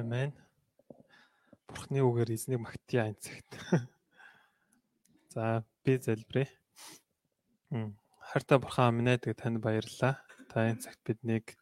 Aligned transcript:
Амен. 0.00 0.32
Бурхны 1.68 2.00
үгээр 2.00 2.32
эзнийг 2.32 2.64
магтъя 2.64 3.12
энэ 3.12 3.20
цагт. 3.20 3.50
За 5.34 5.60
би 5.84 6.00
залбирая. 6.00 6.48
Хайртай 8.32 8.58
бурхан 8.58 8.96
минь 8.96 9.12
ээ 9.12 9.36
танд 9.36 9.60
баярлалаа. 9.60 10.16
Та 10.48 10.72
энэ 10.72 10.80
цагт 10.80 11.04
биднийг 11.04 11.52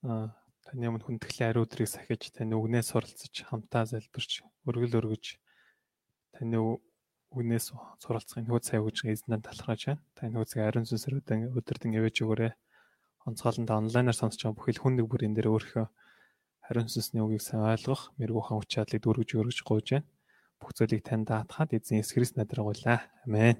таны 0.00 0.84
өмнө 0.86 1.02
хүндэтгэлийн 1.02 1.50
ариун 1.50 1.66
өдрийг 1.66 1.90
сахиж 1.90 2.30
таны 2.30 2.54
үгнээс 2.54 2.94
суралцж 2.94 3.34
хамтаа 3.50 3.82
залбирч 3.90 4.46
өргөл 4.70 5.02
өргөж 5.02 5.42
таны 6.38 6.56
үгнээс 7.34 7.66
суралцахын 7.98 8.46
хөө 8.46 8.62
цай 8.62 8.78
өгж 8.78 9.10
эзнээ 9.10 9.42
талархаж 9.42 9.90
байна. 9.90 10.02
Таны 10.14 10.38
хөөцөг 10.38 10.62
ариун 10.62 10.86
сүнсээр 10.86 11.18
өдөрдөн 11.58 11.98
ивэж 11.98 12.16
өгөөрэй. 12.22 12.54
Онцгойлонд 13.26 13.74
онлайнаар 13.74 14.14
сонсож 14.14 14.38
байгаа 14.38 14.56
бүхэл 14.56 14.80
хүн 14.80 14.94
нэг 15.02 15.06
бүрийн 15.10 15.34
дээр 15.34 15.50
өөрийнхөө 15.50 15.86
хариун 16.70 16.86
сүнсний 16.86 17.18
үгийг 17.18 17.42
сайн 17.42 17.66
ойлгох, 17.66 18.14
мэрэгүүхэн 18.22 18.58
хүч 18.62 18.70
чадлыг 18.70 19.02
дүүргэж 19.02 19.30
өргөж 19.42 19.58
гуйж 19.66 19.86
байна. 19.90 20.06
Бүх 20.62 20.70
зүйлийг 20.78 21.02
танд 21.02 21.26
даатгаад 21.26 21.74
эзэн 21.74 21.98
Есүс 21.98 22.14
Христ 22.14 22.38
надрагуулаа. 22.38 23.10
Амен. 23.26 23.58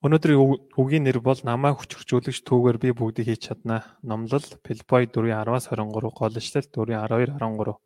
Өнөөдрийн 0.00 0.40
үгийн 0.72 1.04
нэр 1.04 1.20
бол 1.20 1.36
намайг 1.44 1.84
хүчрхжүүлэгч 1.84 2.48
түүгээр 2.48 2.78
би 2.80 2.96
бүгдийг 2.96 3.28
хийж 3.28 3.52
чаднаа. 3.52 3.92
Номлол 4.00 4.48
Филиппой 4.64 5.12
4:10-аас 5.12 5.68
23, 5.68 6.16
Голочлол 6.16 6.64
4:12-13. 6.72 7.76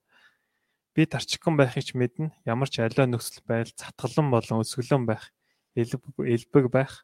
Би 0.94 1.02
тарчигхан 1.10 1.58
байхыг 1.58 1.82
ч 1.82 1.98
мэднэ. 1.98 2.30
Ямар 2.46 2.70
ч 2.70 2.78
аливаа 2.78 3.10
нөхцөл 3.10 3.42
байдал 3.42 3.74
цатгалан 3.74 4.30
болон 4.30 4.62
өсгөлөн 4.62 5.02
байх, 5.02 5.34
элбэг 5.74 6.70
байх, 6.70 7.02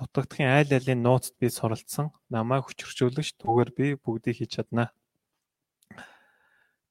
дутагдахын 0.00 0.48
айл 0.48 0.70
алын 0.72 1.04
нууцд 1.04 1.36
би 1.36 1.52
суралцсан 1.52 2.08
намайг 2.32 2.64
хүчрхжүүлэгч 2.64 3.36
түүгээр 3.36 3.70
би 3.76 3.86
бүгдийг 4.00 4.40
хийж 4.40 4.50
чаднаа. 4.56 4.88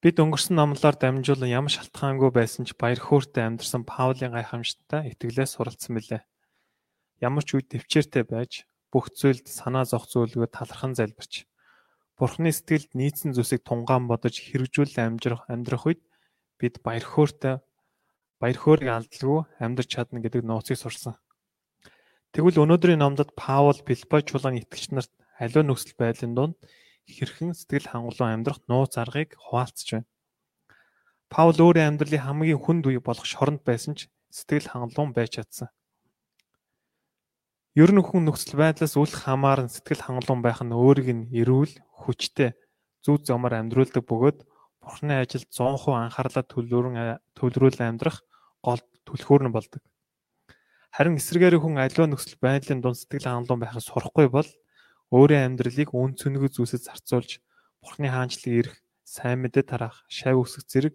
Бид 0.00 0.16
өнгөрсөн 0.22 0.56
номлоор 0.56 0.96
дамжуулан 0.96 1.50
ямар 1.50 1.74
шалтгаангүй 1.74 2.30
байсан 2.32 2.64
ч 2.64 2.72
баяр 2.78 3.02
хөөртэй 3.02 3.44
амьдарсан 3.44 3.82
Паулийн 3.84 4.32
гайхамшигтай 4.32 5.12
итгэлээс 5.12 5.58
суралцсан 5.58 5.92
билээ. 5.98 6.22
Ямар 7.20 7.44
ч 7.44 7.58
үед 7.58 7.68
төвчээртэй 7.68 8.24
байж 8.24 8.64
бүх 8.88 9.12
зүйлд 9.12 9.44
санаа 9.44 9.84
зовх 9.84 10.08
зүйлгүй 10.08 10.48
талархан 10.48 10.96
залбирч 10.96 11.44
Бурхны 12.20 12.52
сэтгэлд 12.52 12.92
нийцсэн 12.92 13.32
зүйлсийг 13.32 13.64
тунгаан 13.64 14.04
бодож 14.04 14.36
хэрэгжүүлэн 14.40 15.16
амьдрах 15.16 15.44
амьдрах 15.48 15.88
үед 15.88 16.00
бид 16.60 16.80
баяр 16.84 17.00
хөөртэй 17.00 17.64
баяр 18.36 18.58
хөөргийг 18.60 18.92
алдалгүй 18.92 19.40
амьдарч 19.56 19.88
чадна 19.88 20.20
гэдэг 20.20 20.44
нууцыг 20.44 20.76
сурсан. 20.76 21.16
Тэгвэл 22.30 22.62
өнөөдрийн 22.62 23.02
номдод 23.02 23.34
Паул 23.34 23.74
Филиппой 23.74 24.22
чуулганы 24.22 24.62
итгэгч 24.62 24.94
нарт 24.94 25.10
аливаа 25.42 25.66
нөхцөл 25.66 25.98
байдлын 25.98 26.34
дунд 26.38 26.54
хэрхэн 27.10 27.58
сэтгэл 27.58 27.90
хангалуун 27.90 28.30
амьдрах 28.38 28.62
нууц 28.70 28.94
аргыг 29.02 29.34
хуваалцж 29.34 29.98
байна. 29.98 30.06
Паул 31.26 31.58
өөрийн 31.58 31.98
амьдралын 31.98 32.22
хамгийн 32.22 32.62
хүнд 32.62 32.86
үе 32.86 33.02
болох 33.02 33.26
шоронд 33.26 33.66
байсан 33.66 33.98
ч 33.98 34.06
сэтгэл 34.30 34.70
хангалуун 34.70 35.10
байж 35.10 35.42
чадсан. 35.42 35.74
Ер 37.74 37.90
нь 37.90 37.98
хүн 37.98 38.22
нөхцөл 38.30 38.62
байдлаас 38.62 38.94
үл 38.94 39.10
хамааран 39.10 39.66
сэтгэл 39.66 40.06
хангалуун 40.06 40.42
байх 40.46 40.62
нь 40.62 40.70
өөрийг 40.70 41.10
нь 41.10 41.24
эрүүл, 41.34 41.82
хүчтэй, 41.98 42.54
зүв 43.02 43.26
замаар 43.26 43.58
амьдруулдаг 43.58 44.06
бөгөөд 44.06 44.38
Бурхны 44.78 45.18
ажилд 45.18 45.50
100% 45.50 45.98
анхаарлаа 45.98 46.44
төлрүүлэн 46.46 47.90
амьдрах 47.90 48.22
гол 48.62 48.80
түлхүүр 49.06 49.50
нь 49.50 49.54
болдог. 49.54 49.82
Харин 50.90 51.22
эсрэгээр 51.22 51.62
хүн 51.62 51.78
аливаа 51.78 52.10
нөхцөл 52.10 52.34
байдлын 52.42 52.82
дунд 52.82 52.98
сэтгэл 52.98 53.30
хангалуун 53.30 53.62
байхыг 53.62 53.86
сурахгүй 53.86 54.26
бол 54.26 54.50
өөрийн 55.14 55.54
амьдралыг 55.54 55.94
үн 55.94 56.18
цэнэгүй 56.18 56.50
зүйлсэд 56.50 56.82
зарцуулж 56.82 57.38
Бурхны 57.78 58.10
хаанчлалыг 58.10 58.54
ирэх, 58.60 58.76
сайн 59.06 59.40
мэдээ 59.46 59.64
тараах, 59.64 60.04
шав 60.10 60.36
өсгөх 60.42 60.66
зэрэг 60.68 60.94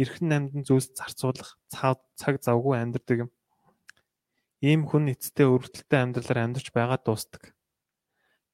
эрхэн 0.00 0.32
амьдан 0.34 0.62
зүйлс 0.66 0.96
зарцуулах 0.98 1.54
цаг 1.70 2.36
завгүй 2.42 2.74
амьдардаг 2.74 3.28
юм. 3.28 3.30
Ийм 4.64 4.88
хүн 4.88 5.14
эцэстээ 5.14 5.46
өргөдөлтэй 5.46 6.00
амьдралаар 6.02 6.40
амьдарч 6.42 6.74
байгаад 6.74 7.04
дуустдаг. 7.06 7.54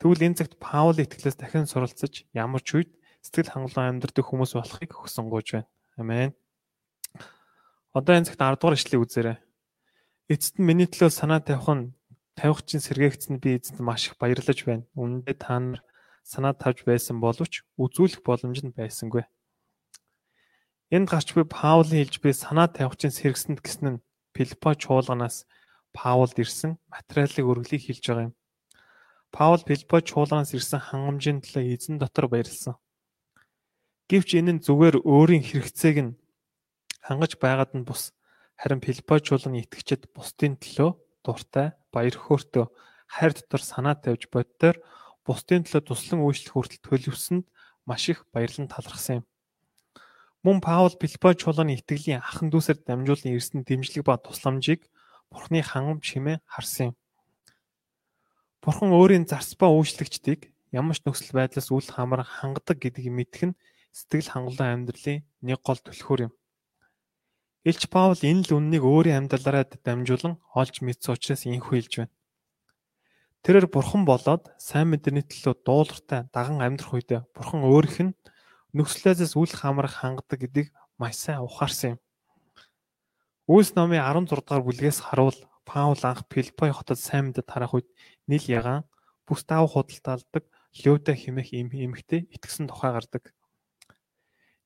Тэгвэл 0.03 0.27
энэ 0.27 0.39
цагт 0.43 0.61
Паул 0.61 0.99
итгэлээс 1.00 1.39
дахин 1.41 1.65
суралцаж 1.65 2.29
ямар 2.37 2.61
ч 2.61 2.77
үед 2.77 2.91
сэтгэл 3.25 3.53
хангалуун 3.53 4.00
амьдардаг 4.00 4.25
хүмүүс 4.27 4.53
болохыг 4.59 4.91
хүсэн 4.93 5.33
гуйж 5.33 5.49
байна. 5.56 5.71
Амен. 5.97 6.33
Одоо 7.97 8.12
энэ 8.21 8.29
цагт 8.29 8.41
10 8.41 8.61
дугаар 8.61 8.77
ишлэгийг 8.77 9.05
үзээрэй. 9.05 9.39
Эцэст 10.31 10.63
нь 10.63 10.67
миний 10.69 10.87
төлөө 10.87 11.11
санаа 11.11 11.43
тавих 11.43 11.67
нь 11.75 11.91
тавих 12.39 12.63
чинь 12.63 12.79
сэргээгдсэн 12.79 13.43
би 13.43 13.59
эзэнд 13.59 13.83
маш 13.83 14.07
их 14.07 14.15
баярлаж 14.15 14.63
байна. 14.63 14.87
Үнэндээ 14.95 15.37
та 15.43 15.59
нар 15.59 15.83
санаа 16.23 16.55
тавьж 16.55 16.87
байсан 16.87 17.19
боловч 17.19 17.67
үзүүлэх 17.75 18.23
боломж 18.23 18.63
нь 18.63 18.71
байсангүй. 18.71 19.27
Энд 20.95 21.11
гарч 21.11 21.35
буй 21.35 21.43
Паулийн 21.43 22.07
хэлж 22.07 22.23
буй 22.23 22.31
санаа 22.31 22.71
тавих 22.71 22.95
чинь 22.95 23.11
сэргсэнд 23.11 23.59
гэсэн 23.59 23.87
нь 23.99 24.03
Филиппо 24.31 24.79
чуулганаас 24.79 25.51
Паулд 25.91 26.39
ирсэн 26.39 26.79
материалын 26.87 27.51
өргөлийг 27.51 27.83
хэлж 27.91 28.05
байгаа 28.07 28.27
юм. 28.31 28.35
Паул 29.35 29.59
Филиппо 29.67 29.99
чуулганаас 29.99 30.55
ирсэн 30.55 30.79
хангамжийн 30.79 31.43
төлөө 31.43 31.75
эзэн 31.75 31.99
дотор 31.99 32.31
баярлсан. 32.31 32.79
Гэвч 34.07 34.39
энэ 34.39 34.53
нь 34.59 34.62
зүгээр 34.62 35.03
өөрийн 35.03 35.43
хэрэгцээг 35.43 35.99
нь 36.07 36.15
хангаж 37.03 37.35
байгаад 37.43 37.75
нь 37.75 37.83
бус 37.83 38.15
Харин 38.60 38.84
Филиппой 38.84 39.25
чуулганы 39.25 39.65
итгэгчид 39.65 40.12
бусдын 40.12 40.60
төлөө 40.60 40.93
дуртай, 41.25 41.72
баяр 41.88 42.12
хөөртэй, 42.12 42.69
хайр 43.09 43.32
дотор 43.32 43.65
санаа 43.65 43.97
тавьж 43.97 44.28
боддоор 44.28 44.76
бусдын 45.25 45.65
төлөө 45.65 45.81
туслан 45.88 46.21
үйлчлэх 46.21 46.53
хүртэл 46.53 46.84
төлөвсөнд 46.84 47.49
маш 47.88 48.12
их 48.12 48.28
баярлан 48.37 48.69
талархсан 48.69 49.25
юм. 49.25 49.26
Мөн 50.44 50.60
Паул 50.60 50.93
Филиппой 50.93 51.41
чуулганы 51.41 51.81
итгэлийн 51.81 52.20
ахан 52.20 52.53
дүүсээр 52.53 52.84
дамжуулан 52.84 53.32
ирсэн 53.32 53.65
дэмжлэг 53.65 54.04
ба 54.04 54.20
тусламжийг 54.20 54.84
Бурхны 55.32 55.65
хангамж 55.65 56.04
хэмээн 56.04 56.44
харсан 56.44 56.93
юм. 56.93 56.97
Бурхан 58.60 58.93
өөрийн 58.93 59.25
зарц 59.25 59.56
ба 59.56 59.72
үйлчлэгчдийг 59.72 60.53
ямар 60.69 60.97
ч 60.97 61.04
нөхцөл 61.09 61.32
байдлаас 61.32 61.72
үл 61.72 61.88
хамааран 61.88 62.28
хангадаг 62.28 62.76
гэдгийг 62.76 63.09
мэдэх 63.09 63.43
нь 63.49 63.59
сэтгэл 63.88 64.32
хангалуун 64.37 64.84
амьдралын 64.84 65.25
нэг 65.41 65.59
гол 65.65 65.81
түлхүүр 65.81 66.28
юм. 66.28 66.32
Илч 67.60 67.93
Паул 67.93 68.16
энэ 68.16 68.48
л 68.48 68.56
үннийг 68.56 68.81
өөрийн 68.88 69.28
амьдралаараа 69.28 69.69
дамжуулан 69.84 70.41
олж 70.56 70.81
мэдсэн 70.81 71.12
учраас 71.12 71.44
энхүү 71.44 71.75
хэлж 71.76 71.93
байна. 72.00 72.15
Тэрээр 73.44 73.69
бурхан 73.69 74.09
болоод 74.09 74.48
сайн 74.56 74.88
мэдрэний 74.88 75.25
төлөө 75.28 75.60
дуулууртай 75.60 76.25
даган 76.32 76.65
амьдрах 76.65 76.97
үед 76.97 77.20
бурхан 77.37 77.60
өөрийнх 77.69 77.99
нь 78.00 78.16
нөхцлөөс 78.72 79.37
үл 79.37 79.53
хамаарах 79.53 80.00
хангадаг 80.00 80.41
гэдгийг 80.41 80.69
маш 80.97 81.20
сайн 81.20 81.44
ухаарсан 81.44 81.97
юм. 81.97 81.99
Үйлс 83.44 83.76
номын 83.76 84.09
16 84.09 84.41
дугаар 84.41 84.65
бүлгээс 84.65 85.04
харуул 85.04 85.37
Паул 85.69 86.00
анх 86.00 86.25
Филиппой 86.32 86.72
хотод 86.72 86.97
сайн 86.97 87.28
мэдээ 87.28 87.44
тарах 87.44 87.76
үед 87.76 87.88
нийл 88.25 88.47
ягаан 88.49 88.88
бүс 89.28 89.44
даав 89.44 89.69
худалдаалдаг 89.69 90.49
Лёда 90.81 91.12
хэмээх 91.12 91.53
эмэгтэй 91.53 92.25
итгэсэн 92.31 92.72
тухай 92.72 92.94
гардаг. 92.94 93.34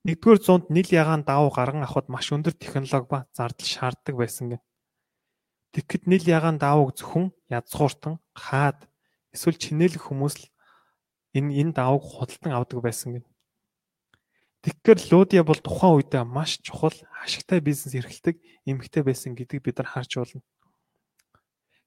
Нэгдүгээр 0.04 0.40
зуунд 0.44 0.66
нил 0.68 0.84
ягаан 0.92 1.24
давуу 1.24 1.48
гарган 1.48 1.88
авахд 1.88 2.12
маш 2.12 2.28
өндөр 2.28 2.52
технологи 2.60 3.08
ба 3.08 3.18
зардал 3.32 3.64
шаарддаг 3.64 4.14
байсан 4.20 4.52
гэнэ. 4.52 4.64
Тэгэхэд 5.72 6.04
нил 6.04 6.24
ягаан 6.28 6.60
давууг 6.60 6.92
зөвхөн 6.92 7.32
язгууртан, 7.48 8.20
хаад 8.36 8.84
эсвэл 9.32 9.56
чинээлэх 9.56 10.04
хүмүүс 10.04 10.36
л 10.36 10.46
энэ 11.32 11.56
энэ 11.56 11.72
давууг 11.72 12.04
худалдан 12.04 12.52
авдаг 12.52 12.84
байсан 12.84 13.08
гэнэ. 13.16 13.28
Тэгэхээр 14.64 15.00
Лудия 15.08 15.42
бол 15.44 15.60
тухайн 15.60 15.96
үед 15.96 16.12
маш 16.28 16.60
чухал 16.60 16.96
ашигтай 17.24 17.64
бизнес 17.64 17.96
эрхэлдэг 17.96 18.36
эмэгтэй 18.68 19.02
байсан 19.04 19.32
гэдгийг 19.32 19.64
бид 19.64 19.76
нар 19.80 19.88
харж 19.88 20.20
байна. 20.20 20.44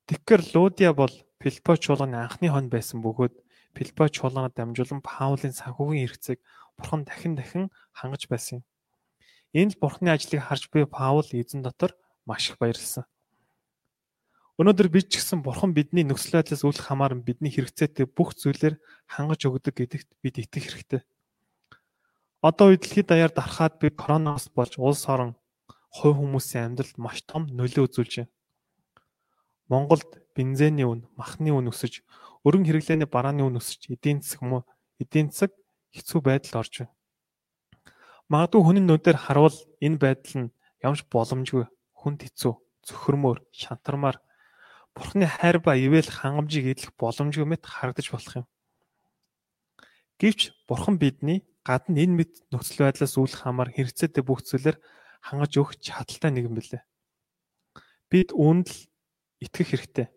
Тэгэхээр 0.09 0.43
Лудия 0.57 0.93
бол 0.93 1.13
Филиппо 1.41 1.77
чуулганы 1.77 2.17
анхны 2.17 2.49
хон 2.49 2.69
байсан 2.73 3.01
бөгөөд 3.05 3.35
Филиппо 3.77 4.09
чуулганаар 4.09 4.53
дамжуулан 4.57 5.01
Паулын 5.05 5.53
санхүүгийн 5.53 6.01
хэрэгцээг 6.09 6.39
Бурхан 6.77 7.05
дахин 7.05 7.37
дахин 7.37 7.69
хангаж 7.93 8.25
байсан 8.25 8.61
юм. 8.61 8.63
Энэ 9.53 9.77
л 9.77 9.81
Бурханы 9.81 10.09
ажлыг 10.13 10.41
харж 10.41 10.69
буй 10.73 10.89
Паул 10.89 11.25
эзэн 11.29 11.61
дотор 11.61 11.93
маш 12.25 12.49
их 12.49 12.57
баярлсан. 12.57 13.05
Өнөөдөр 14.57 14.89
бид 14.89 15.13
ч 15.13 15.21
гэсэн 15.21 15.45
Бурхан 15.45 15.77
бидний 15.77 16.01
нөхцөл 16.01 16.41
байдлаас 16.41 16.65
үл 16.65 16.73
хамааран 16.73 17.21
бидний 17.21 17.53
хэрэгцээтэй 17.53 18.09
бүх 18.09 18.33
зүйлээр 18.33 18.81
хангаж 19.05 19.41
өгдөг 19.45 19.73
гэдэгт 19.77 20.09
бид 20.25 20.41
итгэх 20.41 20.65
хэрэгтэй. 20.65 21.01
Одоо 22.41 22.73
үед 22.73 22.81
дэлхийд 22.81 23.13
даяар 23.13 23.29
дарахад 23.29 23.77
би 23.77 23.93
коронавирус 23.93 24.49
болж 24.49 24.81
улс 24.81 25.05
орон 25.05 25.37
хувь 25.93 26.17
хүмүүсийн 26.17 26.73
амьдралд 26.73 26.97
маш 26.97 27.21
том 27.29 27.45
нөлөө 27.45 27.85
үзүүлж 27.85 28.13
байна. 28.25 28.33
Монголд 29.67 30.07
бензиний 30.35 30.87
үн, 30.87 31.07
махны 31.19 31.51
үн 31.51 31.71
өсөж, 31.71 32.03
өргөн 32.47 32.67
хэрэглээний 32.67 33.09
барааны 33.09 33.43
үн 33.43 33.59
өсөж, 33.59 33.91
эдийн 33.91 34.23
засаг 34.23 34.41
муу 34.41 34.61
эдийн 34.99 35.27
засаг 35.29 35.51
хэцүү 35.91 36.19
байдалд 36.23 36.55
орж 36.63 36.73
байна. 36.79 36.93
Магадгүй 38.31 38.61
хүний 38.63 38.83
нүдээр 38.83 39.17
харуул 39.19 39.57
энэ 39.83 39.99
байдал 39.99 40.35
нь 40.47 40.53
ямарч 40.83 41.03
боломжгүй 41.11 41.67
хүнд 41.99 42.19
хэцүү, 42.23 42.53
цөхөрмөр, 42.87 43.43
шантармаар 43.51 44.19
Бурхны 44.97 45.29
хайр 45.29 45.61
ба 45.61 45.77
ивэл 45.77 46.09
хангамжийг 46.09 46.73
эдлэх 46.73 46.91
боломжгүй 46.97 47.45
мэт 47.45 47.69
харагдаж 47.69 48.09
болох 48.09 48.33
юм. 48.41 48.45
Гэвч 50.17 50.57
Бурхан 50.65 50.97
бидний 50.97 51.45
гадна 51.61 52.01
энэ 52.01 52.17
мэд 52.17 52.31
нөхцөл 52.49 52.89
байдлаас 52.89 53.13
үүлэх 53.13 53.45
хамаар 53.45 53.69
хэрэгцээтэй 53.77 54.25
бүх 54.25 54.41
зүйлээр 54.41 54.81
хангаж 55.21 55.53
өгч 55.53 55.85
чадaltaй 55.85 56.33
нэгэн 56.33 56.57
билээ. 56.57 56.83
Бид 58.09 58.33
үүнд 58.33 58.67
л 58.73 58.79
итгэх 59.41 59.69
хэрэгтэй. 59.73 60.07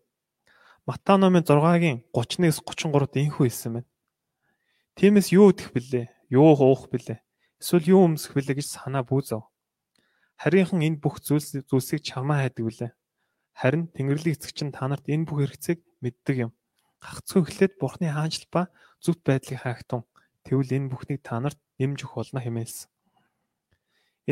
Матай 0.89 1.17
номын 1.21 1.45
6-гийн 1.45 2.05
31-с 2.13 2.61
33-д 2.65 3.21
инхүү 3.21 3.45
хэлсэн 3.47 3.73
байна. 3.79 3.89
Тиймээс 4.97 5.33
юу 5.37 5.53
идэх 5.53 5.73
билээ? 5.73 6.07
Юу 6.33 6.57
уух 6.57 6.89
билээ? 6.91 7.21
Эсвэл 7.61 7.93
юу 7.93 8.09
өмсөх 8.09 8.35
билээ 8.35 8.59
гэж 8.59 8.69
санаа 8.81 9.05
бүүзав. 9.05 9.45
Харийнхан 10.41 10.81
энэ 10.81 11.01
бүх 11.05 11.21
зүйлс 11.21 11.69
зүйлсийг 11.69 12.01
чамаа 12.01 12.49
хайдаг 12.49 12.65
билээ. 12.65 12.91
Харин 13.53 13.93
Тэнгэрлэг 13.93 14.41
эцэг 14.41 14.57
чинь 14.57 14.73
та 14.73 14.89
нарт 14.89 15.05
энэ 15.05 15.29
бүх 15.29 15.45
хэрэгцээг 15.45 15.85
мэддэг 16.01 16.37
юм. 16.49 16.53
Гагцхүү 17.05 17.45
эхлээд 17.45 17.75
Бурхны 17.77 18.09
хаанчл 18.09 18.49
ба 18.49 18.73
зүвт 19.05 19.21
байдлыг 19.21 19.61
хаагтун. 19.61 20.09
Тэгвэл 20.49 20.73
энэ 20.81 20.89
бүхнийг 20.89 21.21
та 21.21 21.37
нарт 21.41 21.61
нэмж 21.77 22.09
өгөх 22.09 22.17
болно 22.25 22.41
хэмээлсэн. 22.41 22.89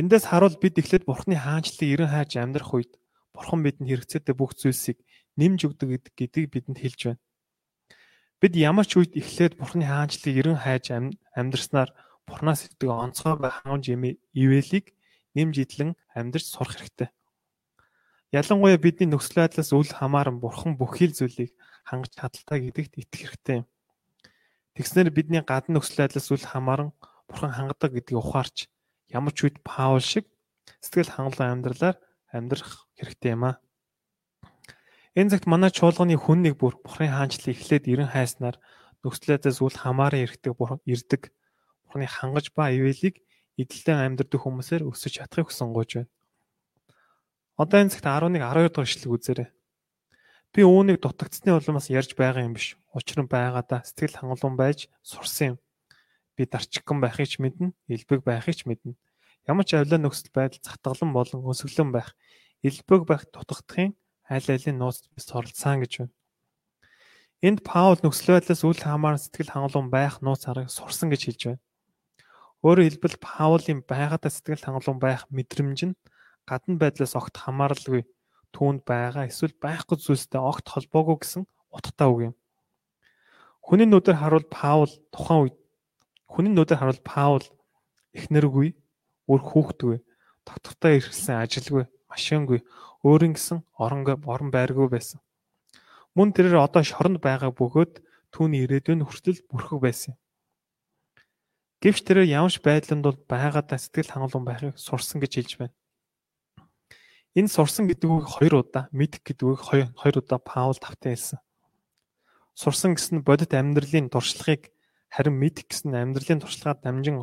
Эндээс 0.00 0.24
харуул 0.32 0.56
бид 0.56 0.80
эхлээд 0.80 1.04
Бурхны 1.04 1.36
хаанчлалыг 1.36 1.92
эрен 1.92 2.08
хайж 2.08 2.40
амьдрах 2.40 2.72
үед 2.72 2.92
Бурхан 3.34 3.62
бидэнд 3.62 3.88
хэрэгцээтэй 3.90 4.34
бүх 4.34 4.54
зүйлсийг 4.58 4.98
нэмж 5.38 5.60
өгдөг 5.68 6.12
гэдгийг 6.18 6.48
бидэнд 6.50 6.78
хэлж 6.80 7.00
байна. 7.12 7.22
Бид 8.38 8.54
ямар 8.54 8.86
ч 8.86 8.98
үед 8.98 9.18
эхлээд 9.18 9.58
Бурхны 9.58 9.82
хаанчлалыг 9.86 10.36
эрен 10.38 10.58
хайж 10.62 10.94
амьдрснаар 11.34 11.90
Бурханаас 12.26 12.70
ирдэг 12.70 12.90
онцгой 12.92 13.34
хангамж 13.34 13.84
ивэлийг 14.36 14.94
нэмж 15.34 15.54
идлэн 15.58 15.96
амьдрч 16.14 16.46
сурах 16.46 16.76
хэрэгтэй. 16.76 17.08
Ялангуяа 18.30 18.76
бидний 18.76 19.08
нөхцөл 19.08 19.40
байдлаас 19.40 19.72
үл 19.72 19.88
хамааран 19.88 20.36
бурхан 20.36 20.76
бүхий 20.76 21.08
л 21.08 21.16
зүйлийг 21.16 21.56
хангаж 21.88 22.12
чадaltaа 22.12 22.58
гэдэгт 22.60 23.00
итгэх 23.00 23.22
хэрэгтэй. 23.24 23.58
Тэгснээр 24.76 25.10
бидний 25.10 25.40
гадна 25.40 25.80
нөхцөл 25.80 26.04
байдлаас 26.04 26.28
үл 26.28 26.44
хамааран 26.44 26.92
бурхан 27.24 27.52
хангадаг 27.56 27.96
гэдгийг 27.96 28.20
ухаарч 28.20 28.68
ямар 29.08 29.32
ч 29.32 29.48
үед 29.48 29.64
Паул 29.64 30.04
шиг 30.04 30.28
сэтгэл 30.84 31.08
хангалуун 31.08 31.64
амьдралаар 31.64 31.96
амьдрах 32.28 32.87
хэрэгтэй 32.98 33.32
юм 33.38 33.44
аа. 33.48 33.56
Энэ 35.18 35.30
цагт 35.34 35.46
манай 35.50 35.70
чуулганы 35.74 36.18
хүн 36.18 36.46
нэг 36.46 36.54
бүр 36.58 36.78
бурханы 36.78 37.10
хаанчлалыг 37.10 37.58
эхлээд 37.58 37.90
эрен 37.90 38.10
хайснаар 38.10 38.60
байдлаас 39.02 39.58
үл 39.62 39.74
хамааран 39.74 40.26
ирдэг 40.26 40.52
ирдэг 40.86 41.22
бурханы 41.86 42.06
хангаж 42.06 42.52
ба 42.54 42.70
ивэлийг 42.70 43.22
эдэлдэн 43.58 44.18
амьдрэх 44.18 44.42
хүмүүсээр 44.44 44.86
өсөж 44.86 45.18
чадахыг 45.18 45.50
хүсэн 45.50 45.74
гойж 45.74 45.90
байна. 45.98 46.10
Одоо 47.58 47.78
энэ 47.82 47.90
цагт 47.90 48.06
11 48.06 48.38
12 48.38 48.70
дугаар 48.70 48.86
ишлэг 48.86 49.10
үзээрэй. 49.10 49.48
Би 50.54 50.62
үүнийг 50.62 51.02
дутагдсны 51.02 51.50
улмаас 51.50 51.90
ярьж 51.90 52.14
байгаа 52.14 52.46
юм 52.46 52.54
биш. 52.54 52.78
Учир 52.94 53.18
нь 53.18 53.26
байгаадаа 53.26 53.82
сэтгэл 53.82 54.22
хангалуун 54.22 54.54
байж 54.54 54.86
сурсан 55.02 55.46
юм. 55.52 55.56
Би 56.38 56.46
дарчигхан 56.46 57.02
байхыг 57.02 57.26
ч 57.26 57.42
мэднэ, 57.42 57.74
элбэг 57.90 58.22
байхыг 58.22 58.54
ч 58.54 58.62
мэднэ. 58.62 58.94
Ямар 59.50 59.66
ч 59.66 59.74
авлаа 59.74 59.98
нөхцөл 59.98 60.30
байдал 60.30 60.62
затгалан 60.62 61.10
болон 61.10 61.42
өсөглөн 61.50 61.90
байх, 61.90 62.14
элбэг 62.62 63.02
байх 63.06 63.22
дутагдахын 63.32 63.94
аль 64.28 64.50
алийн 64.50 64.78
нууцд 64.78 65.08
би 65.14 65.20
суралцсан 65.22 65.80
гэж 65.82 65.92
байна. 65.98 66.14
Энд 67.38 67.62
Паул 67.62 67.98
нөхцөл 68.02 68.34
байдлаас 68.34 68.62
үл 68.66 68.74
хамааран 68.74 69.22
сэтгэл 69.22 69.54
хангалуун 69.54 69.90
байх 69.94 70.18
нууц 70.18 70.50
аргыг 70.50 70.74
сурсан 70.74 71.08
гэж 71.10 71.22
хэлж 71.24 71.42
байна. 71.46 71.62
Өөрөөр 72.66 72.98
хэлбэл 72.98 73.22
Паулийн 73.22 73.80
байгаадаа 73.86 74.32
сэтгэл 74.32 74.66
хангалуун 74.66 74.98
байх 74.98 75.30
мэдрэмж 75.30 75.80
нь 75.86 75.98
гадна 76.42 76.82
байдлаас 76.82 77.14
огт 77.14 77.38
хамааралгүй 77.38 78.02
түүнд 78.50 78.82
байгаа 78.82 79.30
эсвэл 79.30 79.54
байхгүй 79.62 79.96
зүйлстэй 80.02 80.42
огт 80.42 80.66
холбоогүй 80.66 81.16
гэсэн 81.22 81.46
утгатай 81.70 82.08
үг 82.10 82.20
юм. 82.32 82.34
Хүний 83.62 83.86
нүдээр 83.86 84.18
харуул 84.18 84.46
Паул 84.50 84.90
тухайн 85.14 85.46
үед 85.46 85.56
хүний 86.26 86.52
нүдээр 86.52 86.80
харуул 86.80 87.02
Паул 87.04 87.44
эхнэргүй, 88.16 88.74
үр 89.28 89.40
хүүхдгүй, 89.44 90.00
тогтвортой 90.48 90.98
ирсэн 90.98 91.44
ажилгүй, 91.44 91.84
машингүй, 92.10 92.64
өөрийн 93.04 93.34
гэсэн 93.36 93.62
орон 93.78 94.02
орон 94.04 94.50
байргүй 94.50 94.88
байсан. 94.88 95.20
Мөн 96.16 96.32
тэрээр 96.34 96.58
одоо 96.58 96.82
шоронд 96.82 97.22
байгаа 97.22 97.54
бөгөөд 97.54 98.02
түүний 98.34 98.64
ирээдүйн 98.66 99.06
хүртэл 99.06 99.46
бүрхэг 99.46 99.80
байсан 99.80 100.16
юм. 100.16 100.18
Гэвч 101.78 102.02
тэрээр 102.02 102.34
ямарч 102.42 102.58
байдланд 102.58 103.06
бол 103.06 103.18
байгаадаа 103.30 103.78
сэтгэл 103.78 104.10
хангалуун 104.10 104.42
байхыг 104.42 104.74
сурсан 104.74 105.22
гэж 105.22 105.32
хэлж 105.38 105.52
байна. 105.62 105.74
Энэ 107.38 107.46
сурсан 107.46 107.86
гэдэг 107.86 108.10
үг 108.10 108.26
хоёр 108.26 108.66
удаа, 108.66 108.90
мэдэх 108.90 109.22
гэдэг 109.22 109.46
үг 109.46 109.62
хоёр 109.94 110.16
удаа 110.18 110.42
Паул 110.42 110.74
тавтан 110.74 111.14
хэлсэн. 111.14 111.38
Сурсан 112.58 112.98
гэсэн 112.98 113.22
бодит 113.22 113.54
амьдралын 113.54 114.10
туршлагыг 114.10 114.74
харин 115.06 115.38
мэдэх 115.38 115.70
гэсэн 115.70 115.94
амьдралын 115.94 116.42
туршлагаар 116.42 116.82
дамжин 116.82 117.22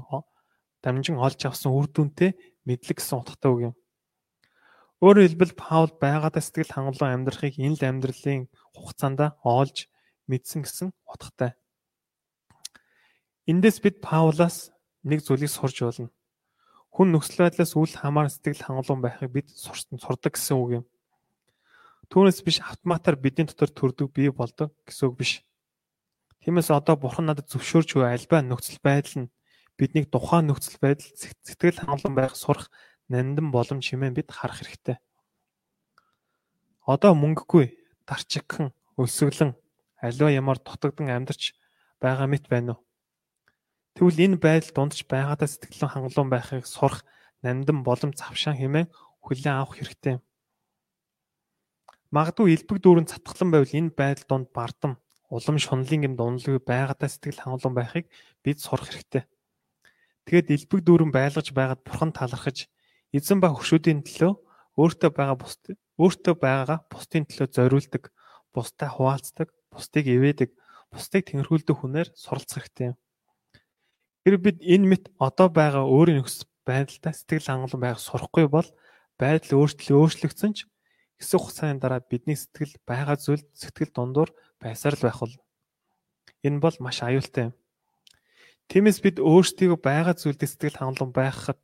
дамжин 0.79 1.19
олж 1.19 1.41
авсан 1.43 1.75
үр 1.75 1.91
дүнтэй 1.91 2.37
мэдлэг 2.63 3.03
гэсэн 3.03 3.19
утгатай 3.19 3.51
үг 3.51 3.61
юм. 3.67 3.75
Өөрөөр 5.05 5.37
хэлбэл 5.37 5.53
Паул 5.53 5.93
байгаадаа 6.01 6.41
сэтгэл 6.41 6.73
хангалуун 6.73 7.29
амьдрахыг 7.29 7.61
энэ 7.61 7.77
л 7.77 7.85
амьдралын 7.85 8.49
хугацаанд 8.73 9.37
олж 9.45 9.85
мэдсэн 10.25 10.65
гэсэн 10.65 10.89
утгатай. 11.05 11.53
Эндээс 13.45 13.85
бид 13.85 14.01
Паулаас 14.01 14.73
нэг 15.05 15.21
зүйлийг 15.21 15.53
сурж 15.53 15.77
болно. 15.85 16.09
Хүн 16.89 17.13
нөхцөл 17.13 17.45
байдлаас 17.45 17.77
үл 17.77 17.93
хамаар 17.93 18.33
сэтгэл 18.33 18.65
хангалуун 18.65 19.05
байхыг 19.05 19.29
бид 19.29 19.53
сурсан 19.53 20.01
сурдаг 20.01 20.41
гэсэн 20.41 20.57
үг 20.57 20.69
юм. 20.81 20.85
Түүнээс 22.09 22.41
биш 22.41 22.65
автоматар 22.65 23.13
бидний 23.13 23.45
дотор 23.45 23.69
төрдөг 23.69 24.09
бий 24.09 24.33
болдог 24.33 24.73
гэсэн 24.89 25.13
үг 25.13 25.21
биш. 25.21 25.45
Тиймээс 26.41 26.73
одоо 26.73 26.97
бурхан 26.97 27.29
надад 27.29 27.45
зөвшөөрч 27.53 27.93
буй 27.93 28.09
альбаа 28.09 28.41
нөхцөл 28.41 28.81
байдал 28.81 29.29
нь 29.29 29.31
биднийг 29.77 30.09
тухайн 30.09 30.49
нөхцөл 30.49 30.81
байдал 30.81 31.13
сэтгэл 31.45 31.77
хангалуун 31.77 32.17
байх 32.17 32.33
сурах 32.33 32.73
нандин 33.09 33.51
боломж 33.51 33.85
хэмээн 33.85 34.15
бид 34.15 34.29
харах 34.31 34.61
хэрэгтэй. 34.61 34.97
Одоо 36.85 37.13
мөнгөгүй, 37.17 37.73
дарчигхан, 38.05 38.73
өлсгөлэн 38.97 39.57
аливаа 40.01 40.31
ямар 40.31 40.57
дутагдсан 40.61 41.09
амьдарч 41.09 41.57
байгаа 42.01 42.27
мэт 42.29 42.45
байна 42.49 42.77
уу? 42.77 42.85
Тэгвэл 43.95 44.23
энэ 44.25 44.37
байдал 44.37 44.71
дундч 44.75 45.07
байгаадаа 45.07 45.49
сэтгэлэн 45.49 45.91
хангалуун 45.91 46.29
байхыг 46.29 46.65
сурах 46.67 47.07
нандин 47.41 47.81
боломж 47.87 48.19
завшаан 48.19 48.57
хэмээн 48.59 48.91
хүлээн 49.23 49.55
авах 49.55 49.79
хэрэгтэй. 49.79 50.19
Магадгүй 52.11 52.53
элбэг 52.53 52.77
дүүрэн 52.83 53.09
цатгалан 53.09 53.49
байвал 53.51 53.73
энэ 53.73 53.95
байдал 53.95 54.25
донд 54.29 54.47
бардам, 54.53 54.93
улам 55.31 55.57
шунлын 55.57 56.01
гэмд 56.05 56.19
унлгүй 56.21 56.59
байгаадаа 56.61 57.09
сэтгэл 57.09 57.41
хангалуун 57.41 57.75
байхыг 57.75 58.05
бид 58.43 58.59
сурах 58.61 58.91
хэрэгтэй. 58.91 59.23
Тэгэд 60.27 60.53
элбэг 60.53 60.81
дүүрэн 60.85 61.11
байлгаж 61.15 61.47
байгаад 61.55 61.81
бурхан 61.81 62.11
талархаж 62.13 62.69
эзэн 63.15 63.39
ба 63.39 63.49
хөршүүдийн 63.55 64.03
төлөө 64.03 64.33
өөртөө 64.75 65.11
байгаа 65.15 65.37
бус 65.39 65.55
өөртөө 65.95 66.35
байгаа 66.35 66.79
бусдын 66.91 67.23
төлөө 67.23 67.47
зориулдаг, 67.55 68.03
бусдаа 68.51 68.89
хуваалцдаг, 68.91 69.47
бусдыг 69.71 70.05
ивэдэг, 70.11 70.51
бусдыг 70.91 71.23
тэнхрүүлдэг 71.31 71.75
хүнээр 71.79 72.09
суралцах 72.11 72.67
хэрэгтэй 72.67 72.91
юм. 72.91 72.97
Тэр 74.27 74.35
бид 74.43 74.57
энэ 74.59 74.87
мэт 74.91 75.03
одоо 75.15 75.47
байгаа 75.47 75.87
өөрийн 75.87 76.19
нөхцөл 76.19 76.49
байдалтай 76.67 77.13
сэтгэл 77.15 77.47
хангалуун 77.47 77.83
байх 77.83 77.99
сурахгүй 78.03 78.45
бол 78.51 78.67
байдал 79.15 79.63
өөрчлөлт 79.63 79.95
өөрчлөгдсөн 79.95 80.51
ч 80.57 80.67
хэсэг 81.21 81.39
хугацааны 81.39 81.79
дараа 81.79 82.01
бидний 82.03 82.35
сэтгэл 82.35 82.75
байгаа 82.83 83.15
зүйл 83.15 83.43
сэтгэл 83.55 83.95
дундуур 83.95 84.29
байсаар 84.59 84.99
л 84.99 85.05
байх 85.07 85.19
бол 85.23 85.35
энэ 86.43 86.59
бол 86.59 86.75
маш 86.83 86.99
аюултай 86.99 87.51
юм. 87.51 87.53
Тиймээс 88.67 88.99
бид 89.05 89.21
өөрсдийгөө 89.21 89.79
байгаа 89.79 90.15
зүйлдээ 90.17 90.49
сэтгэл 90.49 90.79
хангалуун 90.81 91.13
байхад 91.13 91.59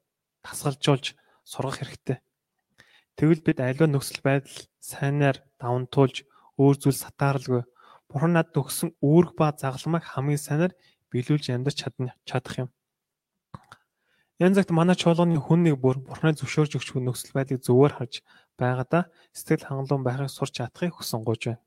тасгалжуулж 0.46 1.17
сургах 1.51 1.84
хэрэгтэй. 1.84 2.17
Тэгвэл 3.20 3.43
бид 3.43 3.60
аливаа 3.60 3.89
нөхцөл 3.91 4.24
байдал 4.24 4.58
сайнаар 4.79 5.38
даван 5.60 5.86
туулж 5.91 6.24
өөр 6.55 6.75
зүйл 6.79 6.96
сатааралгүй 7.03 7.62
Бурхан 8.12 8.36
надад 8.36 8.60
өгсөн 8.60 8.91
үүрэг 9.00 9.39
ба 9.39 9.55
загалмайг 9.55 10.03
хамгийн 10.03 10.39
сайнаар 10.39 10.74
биелүүлж 11.12 11.48
амьдарч 11.55 11.77
чадна 11.79 12.12
чадах 12.27 12.67
юм. 12.67 12.70
Янз 14.36 14.60
цагт 14.60 14.75
манай 14.75 15.00
чуулганы 15.00 15.39
хүн 15.39 15.63
нэг 15.63 15.79
бүр 15.79 16.03
бурхны 16.03 16.36
зөвшөөрж 16.36 16.75
өгч 16.75 16.88
нөхцөл 17.00 17.31
байдлыг 17.31 17.63
зөвөр 17.63 17.96
харж 17.96 18.20
байгаадаа 18.60 19.08
сэтгэл 19.31 19.63
хангалуун 19.63 20.03
байхыг 20.03 20.27
сурч 20.27 20.60
чадахыг 20.60 21.00
хүсэн 21.00 21.24
гож 21.24 21.55
байна. 21.55 21.63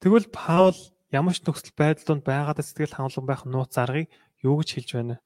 Тэгвэл 0.00 0.32
Паул 0.32 0.78
ямар 1.12 1.36
ч 1.36 1.44
нөхцөл 1.44 1.76
байдлууд 1.76 2.24
байгаадаа 2.24 2.64
сэтгэл 2.64 2.96
хангалуун 2.96 3.28
байх 3.28 3.42
нууц 3.44 3.74
аргыг 3.76 4.08
юу 4.40 4.56
гэж 4.64 4.68
хэлж 4.80 4.90
байна 4.96 5.14
вэ? 5.18 5.20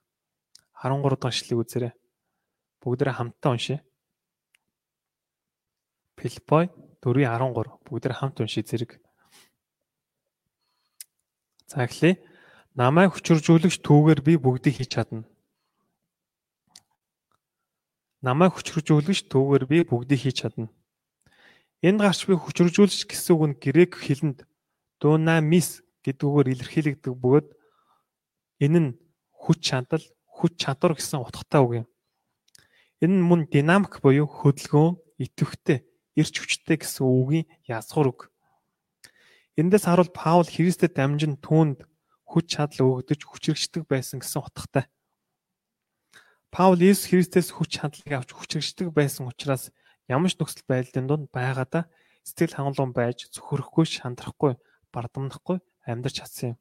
13 0.82 1.20
дахь 1.20 1.30
эшлэгийг 1.30 1.62
үзээрэй. 1.62 1.92
Бүгдээрээ 2.82 3.14
хамтдаа 3.14 3.54
уншъя. 3.54 3.78
Филиппой 6.18 6.70
4:13 7.02 7.86
бүгдээрээ 7.86 8.18
хамт 8.18 8.42
уншия 8.42 8.66
зэрэг. 8.66 8.98
За 11.70 11.86
эхлэе. 11.86 12.18
Намайг 12.74 13.14
хүчржүүлэгч 13.14 13.80
түүгээр 13.86 14.20
би 14.26 14.34
бүгдийг 14.36 14.76
хийж 14.80 14.90
чадна. 14.96 15.22
Намайг 18.22 18.54
хүчржүүлэгч 18.54 19.28
түүгээр 19.30 19.64
би 19.70 19.78
бүгдийг 19.84 20.20
хийж 20.24 20.36
чадна. 20.42 20.72
Энд 21.82 22.00
гарч 22.00 22.24
би 22.26 22.34
хүчржүүлэгч 22.38 23.10
гэсэн 23.10 23.34
үг 23.34 23.42
нь 23.50 23.58
грек 23.60 23.98
хэлэнд 23.98 24.46
дунамис 25.02 25.82
гэдэг 26.00 26.22
үгээр 26.22 26.52
илэрхийлэгдэх 26.54 27.14
бөгөөд 27.18 27.46
энэ 28.62 28.78
нь 28.78 28.90
хүч 29.34 29.58
чадал, 29.58 30.04
хүч 30.26 30.52
чадвар 30.62 30.94
гэсэн 30.94 31.18
утгатай 31.18 31.60
үг 31.60 31.72
юм. 31.82 31.86
Энэ 33.02 33.18
нь 33.18 33.26
мөн 33.26 33.50
динамик 33.50 33.98
буюу 33.98 34.30
хөдөлгөөн, 34.30 34.94
идэвхтэй, 35.18 35.82
эрч 36.14 36.34
хүчтэй 36.38 36.78
гэсэн 36.78 37.02
үгийн 37.02 37.50
язгуур 37.66 38.14
үг. 38.14 38.20
Эндээс 39.58 39.90
харуул 39.90 40.14
Паул 40.14 40.46
Христэд 40.46 40.94
дамжин 40.94 41.42
түүнд 41.42 41.82
хүч 42.30 42.46
чадал 42.46 43.02
өгдөж 43.02 43.20
хүчрэгчдэг 43.26 43.90
байсан 43.90 44.22
гэсэн 44.22 44.40
утгатай. 44.40 44.86
Паул 46.54 46.78
Иесус 46.78 47.10
Христээс 47.10 47.50
хүч 47.52 47.82
чадлыг 47.82 48.12
авч 48.12 48.30
хүчрэгчдэг 48.32 48.94
байсан 48.94 49.26
учраас 49.28 49.74
ямар 50.06 50.30
ч 50.30 50.38
нөхцөл 50.38 50.64
байдлын 50.64 51.08
дунд 51.10 51.26
байгаадаа 51.34 51.90
сэтгэл 52.22 52.54
хангалуун 52.54 52.94
байж 52.94 53.28
зөвхөрөхгүй, 53.34 53.84
шандрахгүй, 53.88 54.56
бардамнахгүй 54.94 55.58
амьдрч 55.84 56.22
чадсан 56.22 56.54
юм. 56.54 56.58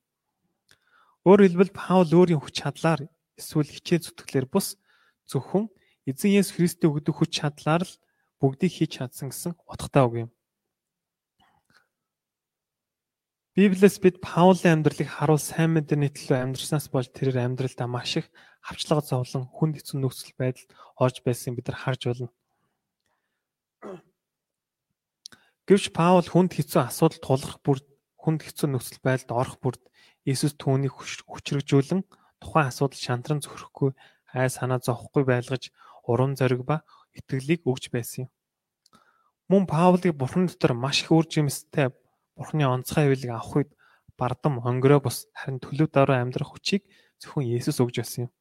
Өөрөөр 1.28 1.48
хэлбэл 1.54 1.78
Паул 1.78 2.10
өөрийн 2.10 2.42
хүч 2.42 2.66
чадлаар 2.66 3.08
эсвэл 3.38 3.70
хичээл 3.70 4.10
зүтгэлээр 4.10 4.48
бус 4.50 4.80
зөвхөн 5.30 5.70
эзэн 6.10 6.34
Есүс 6.38 6.56
Христийн 6.58 6.90
өгдөг 6.94 7.16
хүч 7.18 7.32
чадлаар 7.42 7.86
л 7.86 7.94
бүгдийг 8.42 8.74
хийж 8.74 8.92
чадсан 8.98 9.30
гэсэн 9.30 9.54
утгатай 9.70 10.04
үг 10.06 10.16
юм. 10.26 10.30
Библиэс 13.52 14.00
бид 14.00 14.24
Паулийн 14.24 14.80
амьдралыг 14.80 15.12
харуул 15.12 15.38
сайн 15.38 15.76
мэдээний 15.76 16.08
төлөө 16.08 16.40
амьдрснаас 16.40 16.88
болж 16.88 17.12
тэрээр 17.12 17.52
амьдралдаа 17.52 17.84
маш 17.86 18.24
их 18.24 18.32
хавчлага 18.64 19.04
зовлон 19.04 19.46
хүнд 19.52 19.76
хэцүү 19.78 20.00
нөхцөл 20.00 20.34
байдалд 20.40 20.72
орж 20.96 21.20
байсан 21.20 21.60
бид 21.60 21.68
нар 21.68 21.78
харж 21.84 22.02
байна. 22.08 22.32
Гэвч 25.68 25.92
Паул 25.92 26.24
хүнд 26.24 26.56
хэцүү 26.56 26.80
асуудал 26.80 27.20
тулах 27.20 27.60
бүр 27.60 27.84
хүнд 28.24 28.42
хэцүү 28.48 28.68
нөхцөл 28.72 29.04
байдалд 29.04 29.36
орох 29.36 29.58
бүрд 29.60 29.84
Иесус 30.24 30.56
түүнийг 30.56 30.96
хүчрэгжүүлэн 31.28 32.08
тухайн 32.40 32.70
асуудал 32.72 32.98
шантран 33.04 33.44
зөвхөхгүй 33.44 33.92
хай 34.32 34.48
санаа 34.48 34.80
зовхгүй 34.80 35.28
байлгаж 35.28 35.74
урам 36.08 36.36
зориг 36.36 36.62
ба 36.66 36.82
итгэлийг 37.18 37.66
өгч 37.66 37.92
байсан 37.92 38.26
юм. 38.26 38.30
Мөн 39.52 39.68
Паулыг 39.68 40.16
Бурхан 40.16 40.48
дотор 40.48 40.74
маш 40.74 41.04
их 41.04 41.12
үр 41.12 41.28
жимстэй 41.28 41.92
Бурхны 42.36 42.64
онцгой 42.64 43.12
хөвөлийг 43.12 43.32
авах 43.36 43.56
үед 43.56 43.72
бардам 44.16 44.64
онгорой 44.64 45.02
бус 45.04 45.28
харин 45.36 45.60
төлөв 45.60 45.92
дараа 45.92 46.24
амьдрах 46.24 46.56
хүчийг 46.56 46.88
зөвхөн 47.20 47.52
Есүс 47.52 47.84
өгж 47.84 47.96
байсан 48.00 48.22
юм. 48.26 48.32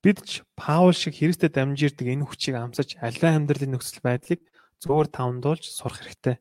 Бид 0.00 0.22
ч 0.24 0.46
Паул 0.56 0.94
шиг 0.94 1.18
Христэд 1.18 1.58
дамжирдаг 1.58 2.06
энэ 2.06 2.24
хүчийг 2.24 2.56
амсаж 2.56 2.96
аливаа 3.02 3.36
амьдралын 3.36 3.76
нөхцөл 3.76 4.00
байдлыг 4.00 4.40
зөөр 4.80 5.12
тавндуулж 5.12 5.64
сурах 5.68 6.00
хэрэгтэй. 6.00 6.36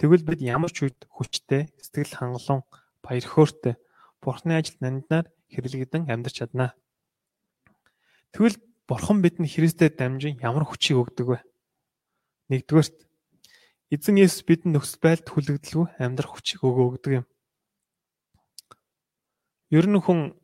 Тэгвэл 0.00 0.24
бид 0.24 0.40
ямар 0.40 0.72
ч 0.72 0.88
үед 0.88 0.98
хүчтэй, 1.12 1.68
сэтгэл 1.76 2.18
хангалуун, 2.18 2.64
баяр 3.04 3.26
хөөртэй 3.28 3.74
Бурхны 4.24 4.56
ажилд 4.56 4.80
нандинаар 4.80 5.28
хэрэглэгдэн 5.52 6.08
амьдарч 6.08 6.40
чаднаа. 6.40 6.72
Тэгвэл 8.32 8.56
Бурхан 8.84 9.24
бидэнд 9.24 9.48
Христэд 9.48 9.96
дамжин 9.96 10.36
ямар 10.44 10.68
хүчийг 10.68 11.00
өгдөг 11.00 11.26
вэ? 11.26 11.38
Нэгдүгээрт 12.52 12.96
Эзэн 13.88 14.20
Есүс 14.20 14.44
бидэнд 14.44 14.76
нөхцөл 14.76 15.00
байдалд 15.00 15.28
хүлэгдэлгүй 15.32 15.86
амьдрах 15.96 16.36
хүчийг 16.36 16.60
өгөөг 16.60 17.24
юм. 17.24 17.26
Ер 19.72 19.86
нь 19.88 19.96
хүн 20.04 20.36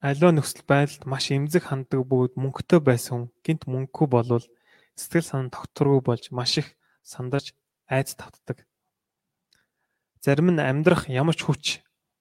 аливаа 0.00 0.32
нөхцөл 0.32 0.64
байдалд 0.64 1.04
маш 1.04 1.28
эмзэг 1.34 1.68
ханддаг 1.68 2.00
бөгөөд 2.08 2.40
мөнгөтэй 2.40 2.80
байсан 2.80 3.12
хүн 3.12 3.26
гинт 3.44 3.62
мөнгөгүй 3.68 4.08
болвол 4.08 4.46
сэтгэл 4.96 5.28
санаа 5.28 5.52
тогтворгүй 5.52 6.00
болж 6.00 6.24
маш 6.32 6.64
их 6.64 6.68
сандарч 7.04 7.52
айц 7.92 8.16
тавтдаг. 8.16 8.64
Зарим 10.24 10.48
нь 10.54 10.62
амьдрах 10.62 11.12
ямар 11.12 11.36
ч 11.36 11.44
хүч 11.44 11.64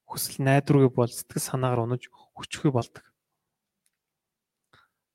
хүсэл 0.09 0.43
найдваргүй 0.43 0.91
бол 0.91 1.11
сэтгэл 1.11 1.47
санаагаар 1.47 1.85
унаж 1.85 2.09
хүчгүй 2.11 2.71
болдог. 2.73 3.10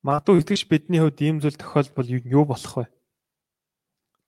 Магадгүй 0.06 0.38
итгэж 0.38 0.70
бидний 0.70 1.02
хувьд 1.02 1.18
ийм 1.18 1.42
зүйл 1.42 1.58
тохиолбол 1.58 2.06
юу 2.06 2.46
болох 2.46 2.74
вэ? 2.78 2.86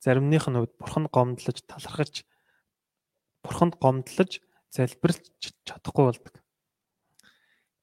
Заримных 0.02 0.50
нь 0.50 0.58
хувьд 0.58 0.74
бурханд 0.74 1.06
гомдлож 1.14 1.62
талархаж 1.70 2.26
бурханд 3.46 3.78
гомдлож 3.78 4.42
залбирлж 4.74 5.22
чадахгүй 5.62 6.04
болдог. 6.10 6.34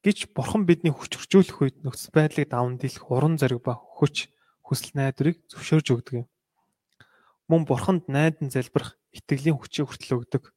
Гэвч 0.03 0.27
бурхан 0.35 0.67
бидний 0.67 0.91
хүч 0.91 1.15
хөржүүлэх 1.15 1.55
үед 1.63 1.77
нөхцөл 1.87 2.11
байдлыг 2.11 2.51
даван 2.51 2.75
дийлэх 2.75 3.07
уран 3.07 3.39
зориг 3.39 3.63
ба 3.63 3.79
хүч 3.79 4.27
хүсэл 4.59 4.91
найдварыг 4.91 5.39
зөвшөөрж 5.55 5.87
өгдөг 5.95 6.13
юм. 6.19 6.27
Мөн 7.47 7.63
бурханд 7.63 8.11
найдан 8.11 8.51
залбирах 8.51 8.99
итгэлийн 9.15 9.55
хүчийг 9.55 9.87
хүртэл 9.87 10.19
өгдөг. 10.19 10.51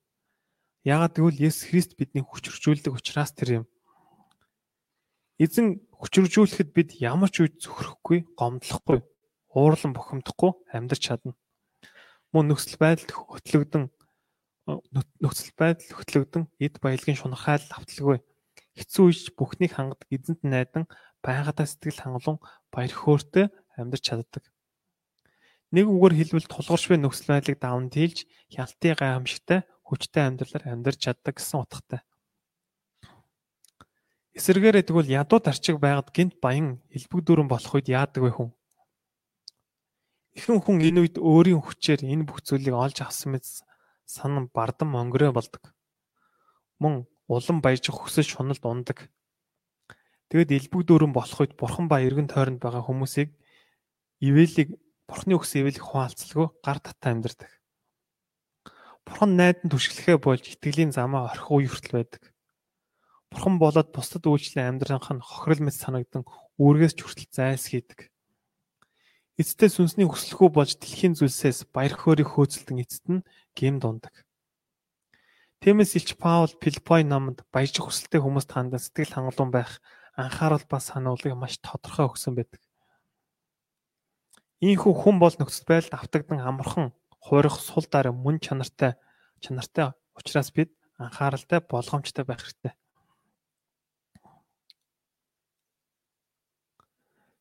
Яагаад 0.83 1.15
гэвэл 1.15 1.39
Есүс 1.39 1.71
Христ 1.71 1.95
бидний 1.95 2.27
хүч 2.27 2.51
хөржүүлдэг 2.51 2.99
учраас 2.99 3.31
тэр 3.31 3.63
юм. 3.63 3.65
Эзэн 5.39 5.87
хүчржүүлэхэд 5.99 6.71
бид 6.75 6.91
ямар 7.03 7.31
ч 7.31 7.43
үед 7.43 7.59
зөвхөрөхгүй, 7.59 8.25
гомдлохгүй, 8.39 9.03
уурлан 9.55 9.93
бухимдахгүй 9.93 10.53
амьдрч 10.71 11.03
чадна 11.11 11.35
мөн 12.33 12.53
нөхцөл 12.53 12.77
байдалд 12.77 13.11
хөтлөгдөн 13.17 13.85
нөхцөл 15.25 15.53
байдал 15.57 15.97
хөтлөгдөн 15.97 16.45
эд 16.61 16.77
баялагын 16.85 17.17
шунхайл 17.17 17.65
авталгүй 17.73 18.21
хэцүү 18.77 19.05
үеч 19.09 19.33
бүхнийг 19.33 19.73
хангадаг 19.73 20.09
эзэнт 20.13 20.45
найдан 20.45 20.85
байгаадаа 21.25 21.65
сэтгэл 21.65 22.05
хангалуун 22.05 22.39
баяр 22.69 22.93
хөөртэй 22.93 23.49
амьдарч 23.81 24.05
чаддаг. 24.13 24.45
Нэг 25.73 25.89
үгээр 25.89 26.15
хэлбэл 26.21 26.53
тулгарч 26.53 26.85
буй 26.93 26.99
нөхцөл 27.01 27.33
байдлыг 27.33 27.57
даван 27.65 27.89
дийлж 27.89 28.29
хяналтын 28.53 28.97
гайхамшигтай 29.01 29.61
хүчтэй 29.89 30.23
амьдралаар 30.29 30.65
амьдарч 30.69 31.01
чаддаг 31.01 31.35
гэсэн 31.41 31.65
утгатай. 31.65 32.01
Эсвэргээрээ 34.39 34.87
тэгвэл 34.87 35.11
ядуу 35.11 35.43
дарчиг 35.43 35.83
байгаад 35.83 36.15
гинт 36.15 36.39
баян 36.39 36.79
элбэг 36.95 37.27
дүүрэн 37.27 37.51
болох 37.51 37.75
үед 37.75 37.91
яадаг 37.91 38.23
вэ 38.23 38.31
хүн? 38.31 38.55
Ихэнх 40.39 40.63
хүн 40.63 40.79
энэ 40.79 41.03
үед 41.03 41.17
өөрийн 41.19 41.59
хүчээр 41.59 42.07
энэ 42.07 42.23
бүх 42.23 42.47
зүйлийг 42.47 42.71
олж 42.71 43.03
авсан 43.03 43.35
мэт 43.35 43.43
санан 44.07 44.47
бардам 44.55 44.95
онгорой 44.95 45.35
болдог. 45.35 45.75
Мөн 46.79 47.11
улам 47.27 47.59
баяжих 47.59 47.99
хүсэл 47.99 48.23
шуналд 48.23 48.63
ундаг. 48.63 49.11
Тэгэд 50.31 50.55
элбэг 50.55 50.87
дүүрэн 50.87 51.11
болох 51.11 51.43
үед 51.43 51.59
бурхан 51.59 51.91
ба 51.91 51.99
эргэн 51.99 52.31
тойронд 52.31 52.63
байгаа 52.63 52.87
хүмүүсийг 52.87 53.35
ивэлийг 54.23 54.79
бурхны 55.11 55.35
өгсөн 55.35 55.67
ивэлийг 55.67 55.83
хуваалцалгүй 55.83 56.47
гар 56.63 56.79
татаа 56.79 57.11
амьдардаг. 57.11 57.51
Бурхан 59.03 59.35
найдан 59.35 59.67
түшгэлэхэ 59.67 60.23
болж 60.23 60.45
итгэлийн 60.47 60.95
замаа 60.95 61.33
орхих 61.33 61.51
үе 61.51 61.67
хүртэл 61.67 61.99
байдаг. 61.99 62.23
Бурхан 63.31 63.57
болоод 63.61 63.93
бусдад 63.93 64.25
үйлчлэн 64.25 64.81
амьдрах 64.81 65.13
нь 65.13 65.21
хохирол 65.21 65.63
мэт 65.69 65.77
санагдан 65.77 66.25
үүргээс 66.57 66.95
ч 66.97 67.01
хүртэл 67.05 67.29
зайлс 67.33 67.67
хийдэг. 67.69 68.09
Эцэстээ 69.39 69.71
сүнсний 69.71 70.09
хүслэхүү 70.09 70.49
болж 70.51 70.81
дэлхийн 70.83 71.15
зүйлсээс 71.15 71.71
баяр 71.71 71.95
хөөргийг 71.95 72.35
хөөцөлдөн 72.35 72.83
эцэст 72.83 73.07
нь 73.07 73.23
гим 73.55 73.79
дундаг. 73.79 74.27
Тиймээс 75.63 75.95
Илч 75.99 76.19
Паул 76.19 76.51
Филиппой 76.59 77.07
номонд 77.07 77.47
баяжих 77.55 77.87
хүсэлтэй 77.87 78.19
хүмүүст 78.23 78.51
хандан 78.51 78.83
сэтгэл 78.83 79.15
хангалуун 79.15 79.51
байх 79.55 79.83
анхаарал 80.19 80.63
ба 80.67 80.79
сануулгыг 80.83 81.35
маш 81.39 81.59
тодорхой 81.63 82.11
өгсөн 82.11 82.35
байдаг. 82.35 82.63
Ийхүү 84.59 84.91
хүн 84.91 85.23
бол 85.23 85.35
нөхцөл 85.39 85.67
байдалд 85.71 85.95
автагдан 85.95 86.43
амархан 86.43 86.91
хуурах 87.23 87.63
сул 87.63 87.87
дараа 87.87 88.11
мөн 88.11 88.43
чанартай 88.43 88.99
чанартай 89.39 89.95
учраас 90.19 90.51
бид 90.51 90.75
анхааралтай 90.99 91.63
болгоомжтой 91.63 92.27
байх 92.27 92.43
хэрэгтэй. 92.43 92.75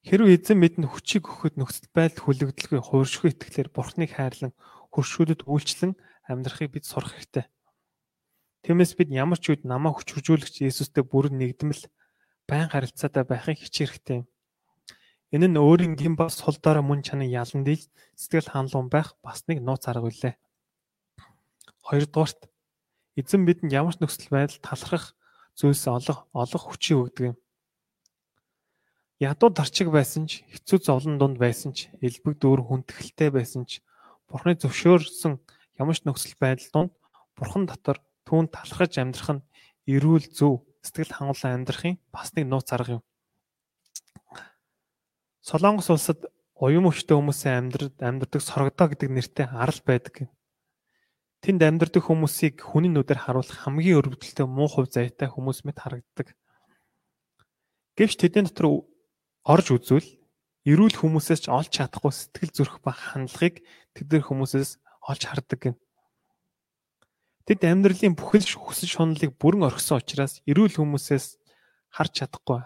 Хэрвээ 0.07 0.39
эзэн 0.39 0.63
бидэнд 0.63 0.87
хүчийг 0.87 1.27
өгөхөд 1.27 1.59
нөхцөл 1.59 1.91
байдал 1.91 2.23
хүлэгдэлгүй 2.31 2.79
хууршгүй 2.79 3.35
итгэлээр 3.35 3.75
Бурхныг 3.75 4.15
хайрлан 4.15 4.55
хөршүүдэд 4.95 5.43
үйлчлэн 5.43 5.99
амьдрахыг 6.31 6.71
бид 6.71 6.87
сурах 6.87 7.11
хэрэгтэй. 7.11 7.51
Тиймээс 8.63 8.95
бид 8.95 9.11
ямар 9.11 9.35
ч 9.35 9.51
үед 9.51 9.67
намаа 9.67 9.91
хүч 9.91 10.15
хөржүүлэгч 10.15 10.63
Есүстэй 10.63 11.03
бүрэн 11.03 11.35
нэгдмэл 11.35 11.91
байн 12.47 12.71
харилцаатай 12.71 13.27
байхыг 13.27 13.59
хичээх 13.59 13.99
хэрэгтэй 13.99 14.15
юм. 14.23 14.27
Энэ 15.35 15.51
нь 15.51 15.59
өөрийн 15.59 15.99
гин 15.99 16.15
бас 16.15 16.39
сул 16.39 16.55
дорой 16.55 16.87
мөн 16.87 17.03
чанан 17.03 17.27
ялан 17.27 17.67
дийлж 17.67 17.91
сэтгэл 18.15 18.47
хангалуун 18.47 18.87
байх 18.87 19.19
бас 19.19 19.43
нэг 19.51 19.59
нууц 19.59 19.91
арга 19.91 20.07
үлээ. 20.07 20.39
Хоёрдугаарт 21.83 22.47
эзэн 23.19 23.43
бидэнд 23.43 23.75
ямар 23.75 23.91
ч 23.91 23.99
нөхцөл 23.99 24.31
байдал 24.31 24.63
талархах 24.63 25.19
зүйлс 25.59 25.83
олох 25.91 26.31
олох 26.31 26.63
хүчийг 26.63 27.11
өгдөг 27.11 27.35
юм. 27.35 27.37
Ядуу 29.17 29.49
дарчиг 29.49 29.89
байсан 29.89 30.29
ч, 30.29 30.45
хэцүү 30.53 30.77
зовлон 30.85 31.17
дунд 31.17 31.37
байсан 31.41 31.73
ч, 31.73 31.89
элбэг 32.05 32.37
дүүр 32.37 32.61
хүндэтгэлтэй 32.69 33.33
байсан 33.33 33.65
ч, 33.65 33.81
Бурхны 34.29 34.53
зөвшөөрсөн 34.59 35.41
ямар 35.79 35.95
ч 35.97 36.03
нөхцөл 36.05 36.35
байдал 36.37 36.69
донд 36.73 36.91
Бурхан 37.33 37.65
дотор 37.65 37.97
түүнд 38.27 38.51
талархаж 38.51 38.93
амьдрах 38.99 39.29
нь 39.39 39.45
эрүүл 39.87 40.27
зөв 40.29 40.67
сэтгэл 40.83 41.15
хангалуун 41.15 41.63
амьдрахын 41.63 41.95
бас 42.11 42.35
нэг 42.35 42.45
нууц 42.45 42.69
арга 42.75 42.99
юм. 42.99 43.03
Солонгос 45.41 45.89
улсад 45.89 46.27
уян 46.59 46.85
өвчтөе 46.89 47.15
хүмүүсийн 47.15 47.55
амьдрал 47.71 47.93
амьдардаг 48.03 48.41
сорогдоо 48.43 48.91
гэдэг 48.91 49.09
нэртэй 49.15 49.47
арал 49.47 49.81
байдаг. 49.85 50.27
Тэнд 51.39 51.61
амьдардаг 51.63 52.03
хүмүүсийг 52.03 52.59
хүний 52.59 52.91
нүдээр 52.91 53.21
харуулах 53.21 53.63
хамгийн 53.63 54.01
өрөвдөлтөй 54.01 54.43
муу 54.43 54.67
хувь 54.67 54.91
заяатай 54.91 55.31
хүмүүс 55.31 55.63
мэт 55.63 55.79
харагддаг. 55.79 56.35
Гэвч 57.95 58.17
тэдний 58.19 58.49
дотор 58.49 58.89
орж 59.47 59.71
үзвэл 59.71 60.09
эрүүл 60.67 60.95
хүмүүсээс 60.99 61.47
ч 61.47 61.47
олж 61.47 61.71
чадахгүй 61.71 62.11
сэтгэл 62.11 62.51
зүрх 62.51 62.75
ба 62.83 62.91
хандлагыг 62.91 63.63
тэдгээр 63.95 64.27
хүмүүсээс 64.27 64.83
олж 65.07 65.21
хардаг 65.23 65.59
гин. 65.63 65.75
Тэд 67.47 67.63
амьдралын 67.63 68.19
бүхэл 68.19 68.43
хүсэл 68.43 68.91
шуналыг 68.91 69.31
бүрэн 69.39 69.71
орхисон 69.71 70.03
учраас 70.03 70.43
эрүүл 70.43 70.83
хүмүүсээс 70.83 71.39
харж 71.95 72.11
чадахгүй. 72.19 72.59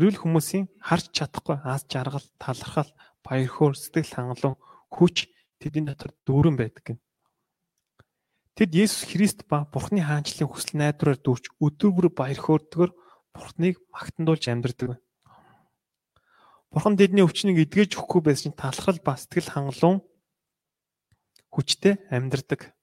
Эрүүл 0.00 0.16
хүмүүсийн 0.24 0.72
харж 0.80 1.12
чадахгүй 1.12 1.60
аз 1.60 1.84
жаргал, 1.92 2.24
талархал, 2.40 2.88
баяр 3.20 3.52
хөөр, 3.52 3.76
сэтгэл 3.76 4.16
хангалуун, 4.16 4.56
хүч 4.88 5.28
тэдний 5.60 5.84
дотор 5.84 6.16
дүүрэн 6.24 6.56
байдаг 6.56 6.82
гин. 6.88 6.98
Тэд 8.56 8.72
Есүс 8.72 9.12
Христ 9.12 9.44
ба 9.44 9.68
Бурхны 9.68 10.00
хаанчлалын 10.00 10.48
хүсэл 10.48 10.80
найдвараар 10.80 11.20
дүүрч 11.20 11.52
өдөр 11.60 11.90
бүр 11.92 12.08
баяр 12.16 12.40
хөөрдгөр 12.40 12.90
Бурхныг 13.36 13.76
магтандуулж 13.92 14.48
амьдардаг. 14.48 15.04
Бурхан 16.74 16.98
тэдний 16.98 17.22
өвчнийг 17.22 17.70
эдгэж 17.70 17.94
өгөхгүй 17.94 18.34
байсан 18.34 18.50
талхал 18.50 18.98
ба 18.98 19.14
сэтгэл 19.14 19.46
хангалуун 19.46 20.02
хүчтэй 21.54 22.02
амьдардаг. 22.10 22.74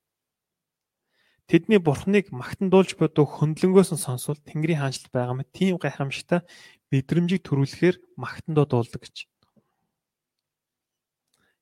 Тэдний 1.51 1.75
Бурхныг 1.83 2.31
магтандуулж 2.31 2.95
буй 2.95 3.11
хөндлөнгөөс 3.11 3.91
нь 3.91 3.99
сонсвол 3.99 4.39
Тэнгэрийн 4.47 4.79
хаанчлал 4.79 5.11
байгаа 5.11 5.35
мэт 5.35 5.51
тийм 5.51 5.75
гайхамшигтай 5.75 6.47
мэдрэмжийг 6.87 7.43
төрүүлэхээр 7.43 8.15
магтандуу 8.15 8.63
дуулдаг 8.63 9.03
гэж. 9.03 9.27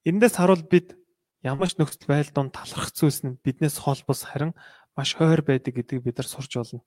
Эндээс 0.06 0.38
харуул 0.38 0.62
бид 0.70 0.94
ямар 1.42 1.66
ч 1.66 1.82
нөхцөл 1.82 2.14
байдал 2.14 2.46
донд 2.46 2.54
талархах 2.54 2.94
зүйлс 2.94 3.26
нь 3.26 3.42
биднээс 3.42 3.82
хол 3.82 3.98
бус 4.06 4.30
харин 4.30 4.54
маш 4.94 5.18
хойр 5.18 5.42
байдаг 5.42 5.74
гэдгийг 5.74 6.06
бид 6.06 6.22
нар 6.22 6.30
сурч 6.30 6.54
болно. 6.62 6.86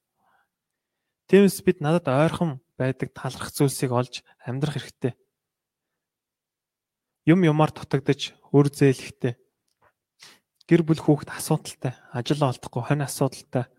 Тиймээс 1.27 1.59
бид 1.67 1.83
надад 1.83 2.07
ойрхон 2.07 2.63
байдаг 2.79 3.11
талархах 3.11 3.51
зүйлсийг 3.51 3.91
олж 3.91 4.23
амьдрах 4.47 4.79
хэрэгтэй. 4.79 5.19
Юм 7.23 7.47
юмар 7.47 7.71
дутагдж, 7.71 8.35
өр 8.51 8.67
зээлхтэй. 8.67 9.39
Гэр 10.67 10.83
бүл 10.83 10.99
хүүхэд 10.99 11.31
асуудалтай, 11.31 11.95
ажил 12.11 12.43
олдохгүй, 12.43 12.83
хонь 12.83 13.07
асуудалтай. 13.07 13.71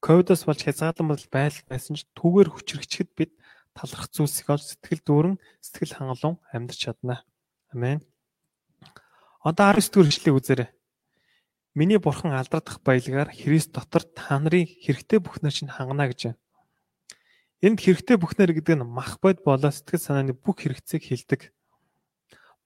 Ковидос 0.00 0.48
болж 0.48 0.64
хязгаарлан 0.64 1.12
байдал 1.12 1.60
байсан 1.68 2.00
ч 2.00 2.08
түүгээр 2.16 2.48
хүчрэгчэд 2.56 3.12
бид 3.12 3.36
талархах 3.76 4.08
зүйлсийг 4.16 4.48
олж 4.48 4.64
сэтгэл 4.64 5.04
дүүрэн, 5.04 5.36
сэтгэл 5.60 5.92
хангалуун 5.92 6.40
амьдрч 6.48 6.88
чадна. 6.88 7.20
Амен. 7.68 8.00
Одоо 9.44 9.76
19 9.76 9.92
дэх 9.92 10.16
хэвшлийг 10.16 10.36
үзээрэй. 10.40 10.68
Миний 11.76 12.00
бурхан 12.00 12.32
алдагдах 12.32 12.80
баялгаар 12.80 13.28
Христ 13.28 13.76
дотор 13.76 14.08
та 14.08 14.40
нарын 14.40 14.64
хэрэгтэй 14.64 15.20
бүхнэр 15.20 15.52
чинь 15.52 15.68
хангана 15.68 16.08
гэж 16.08 16.32
байна. 16.32 16.40
Энд 17.60 17.84
хэрэгтэй 17.84 18.16
бүхнэр 18.16 18.56
гэдэг 18.56 18.80
нь 18.80 18.88
мах 18.88 19.20
бод 19.20 19.44
болоо 19.44 19.68
сэтгэл 19.68 20.00
санааны 20.00 20.32
бүх 20.32 20.64
хэрэгцээг 20.64 21.04
хилдэг. 21.04 21.52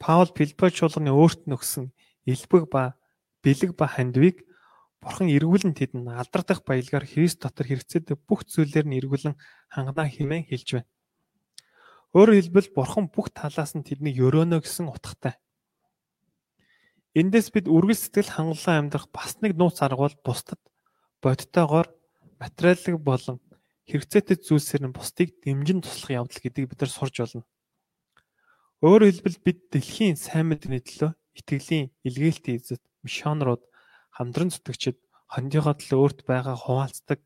Паул 0.00 0.32
Филиппо 0.32 0.72
чуулганы 0.72 1.12
өөрт 1.12 1.44
нь 1.44 1.54
өгсөн 1.54 1.92
элбэг 2.24 2.72
ба 2.72 2.96
бэлэг 3.44 3.76
ба 3.76 3.86
хандвийг 3.86 4.48
Бурхан 5.00 5.28
эргүүлэн 5.32 5.76
тэдэн 5.76 6.08
алдардах 6.12 6.60
баялгаар 6.64 7.08
Христ 7.08 7.40
дотор 7.40 7.68
хэрэгцээтэй 7.68 8.16
бүх 8.16 8.44
зүйлээр 8.44 8.84
нь 8.88 8.96
эргүүлэн 9.00 9.36
хангана 9.72 10.08
хэмээн 10.08 10.44
хэлж 10.44 10.68
байна. 10.76 10.88
Өөрөөр 12.12 12.36
хэлбэл 12.36 12.68
Бурхан 12.76 13.06
бүх 13.08 13.32
талаас 13.32 13.72
нь 13.72 13.84
тэднийг 13.84 14.20
өрөөнө 14.20 14.60
гэсэн 14.60 14.92
утгатай. 14.92 15.40
Эндээс 17.16 17.48
бид 17.48 17.66
үргэлж 17.68 18.12
сэтгэл 18.12 18.34
хангалуун 18.36 18.76
амьдрах 18.92 19.08
бас 19.08 19.40
нэг 19.40 19.56
нууц 19.56 19.80
арга 19.80 20.04
бол 20.04 20.18
бусдад 20.20 20.60
бодтойгоор 21.24 21.88
материалын 22.36 23.00
болон 23.00 23.36
хэрэгцээтэй 23.88 24.36
зүйлсээр 24.36 24.82
нь 24.84 24.96
бусдыг 24.96 25.28
дэмжин 25.40 25.80
туслах 25.80 26.24
явдал 26.24 26.40
гэдгийг 26.44 26.70
бид 26.70 26.80
нар 26.84 26.92
сурж 26.92 27.16
болно. 27.24 27.44
Өөрөөр 28.80 29.12
хэлбэл 29.12 29.38
бид 29.44 29.58
дэлхийн 29.68 30.16
сайн 30.16 30.48
мэдээний 30.48 30.80
төлөө 30.80 31.12
итгэлийн 31.36 31.92
илгээлтийн 32.00 32.56
эзэд 32.56 32.80
мишонерууд 33.04 33.60
хамтран 34.16 34.48
зүтгэгчид 34.48 34.96
хондийнхоо 35.28 35.76
төлөө 35.76 36.00
өөрт 36.00 36.20
байгаа 36.24 36.56
хуваалцдаг, 36.56 37.20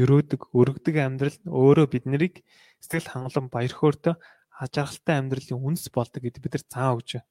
өрөөдөг, 0.00 0.40
өргөдөг 0.56 0.96
амьдрал 0.96 1.36
нь 1.44 1.52
өөрөө 1.52 1.86
биднийг 1.92 2.40
сэтгэл 2.80 3.12
хангалуун 3.12 3.52
баяр 3.52 3.74
хөөртэй 3.76 4.16
ажаргалтай 4.64 5.14
амьдралын 5.20 5.60
үндэс 5.60 5.92
болдог 5.92 6.24
гэдгийг 6.24 6.40
бид 6.40 6.54
нар 6.56 6.64
заан 6.72 6.96
өгч 6.96 7.10
байна. 7.20 7.28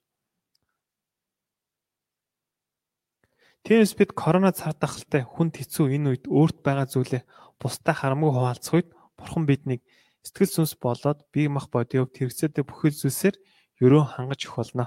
Тиймээс 3.66 3.94
бид 3.98 4.12
корона 4.14 4.54
цар 4.54 4.78
тахалтай 4.78 5.26
хүнд 5.26 5.58
хэцүү 5.58 5.98
энэ 5.98 6.10
үед 6.14 6.26
өөрт 6.30 6.62
байгаа 6.62 6.86
зүйлээ 6.94 7.26
бусдад 7.58 7.98
харамгүй 7.98 8.32
хуваалцах 8.38 8.74
үед 8.78 8.90
Бурхан 9.18 9.50
биднийг 9.50 9.82
сэтгэл 10.22 10.52
сүнс 10.62 10.74
болоод 10.78 11.26
бие 11.34 11.50
мах 11.50 11.74
бодийн 11.74 12.06
хувьд 12.06 12.16
хэрэгцээтэй 12.22 12.64
бүхэл 12.68 12.96
зүйлсээр 13.02 13.36
ерөө 13.82 14.04
хангаж 14.14 14.46
өгөх 14.46 14.58
болно. 14.62 14.86